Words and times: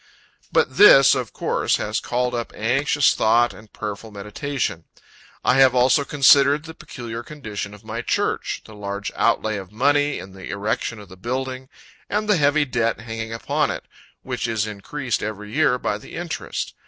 But 0.51 0.77
this, 0.77 1.13
of 1.13 1.31
course, 1.31 1.75
has 1.75 1.99
called 1.99 2.33
up 2.33 2.51
anxious 2.55 3.13
thought 3.13 3.53
and 3.53 3.71
prayerful 3.71 4.09
meditation. 4.09 4.85
I 5.45 5.57
have 5.59 5.75
also 5.75 6.03
considered 6.03 6.63
the 6.65 6.73
peculiar 6.73 7.21
condition 7.21 7.75
of 7.75 7.83
my 7.85 8.01
church 8.01 8.63
the 8.65 8.73
large 8.73 9.11
outlay 9.15 9.57
of 9.57 9.71
money 9.71 10.17
in 10.17 10.31
the 10.33 10.49
erection 10.49 10.97
of 10.97 11.07
the 11.07 11.17
building, 11.17 11.69
and 12.09 12.27
the 12.27 12.37
heavy 12.37 12.65
debt 12.65 13.01
hanging 13.01 13.31
upon 13.31 13.69
it, 13.69 13.83
which 14.23 14.47
is 14.47 14.65
increased 14.65 15.21
every 15.21 15.53
year 15.53 15.77
by 15.77 15.99
the 15.99 16.15
interest. 16.15 16.73